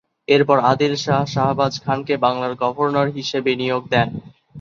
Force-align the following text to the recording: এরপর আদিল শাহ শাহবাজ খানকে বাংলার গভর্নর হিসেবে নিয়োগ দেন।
এরপর 0.27 0.57
আদিল 0.71 0.93
শাহ 1.03 1.21
শাহবাজ 1.33 1.73
খানকে 1.83 2.15
বাংলার 2.25 2.53
গভর্নর 2.63 3.07
হিসেবে 3.17 3.51
নিয়োগ 3.61 3.83
দেন। 3.93 4.07